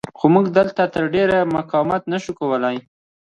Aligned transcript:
خو 0.17 0.25
موږ 0.33 0.45
دلته 0.57 0.81
تر 0.93 1.03
ډېره 1.15 1.37
مقاومت 1.55 2.03
نه 2.13 2.17
شو 2.23 2.31
کولی. 2.39 2.75